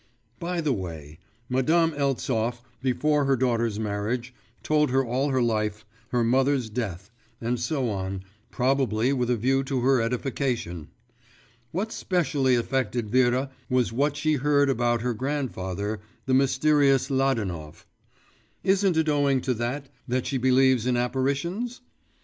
By 0.49 0.61
the 0.61 0.73
way 0.73 1.19
Madame 1.47 1.91
Eltsov, 1.91 2.63
before 2.81 3.25
her 3.25 3.35
daughter's 3.35 3.79
marriage, 3.79 4.33
told 4.63 4.89
her 4.89 5.05
all 5.05 5.29
her 5.29 5.43
life, 5.43 5.85
her 6.07 6.23
mother's 6.23 6.71
death, 6.71 7.11
and 7.39 7.59
so 7.59 7.87
on, 7.87 8.23
probably 8.49 9.13
with 9.13 9.29
a 9.29 9.35
view 9.35 9.63
to 9.65 9.81
her 9.81 10.01
edification. 10.01 10.87
What 11.71 11.91
specially 11.91 12.55
affected 12.55 13.11
Vera 13.11 13.51
was 13.69 13.93
what 13.93 14.17
she 14.17 14.33
heard 14.37 14.71
about 14.71 15.01
her 15.03 15.13
grandfather, 15.13 15.99
the 16.25 16.33
mysterious 16.33 17.11
Ladanov. 17.11 17.85
Isn't 18.63 18.97
it 18.97 19.07
owing 19.07 19.39
to 19.41 19.53
that 19.53 19.87
that 20.07 20.25
she 20.25 20.39
believes 20.39 20.87
in 20.87 20.97
apparitions? 20.97 21.81